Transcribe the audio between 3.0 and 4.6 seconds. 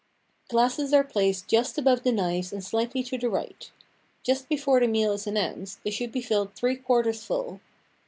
to the right. Just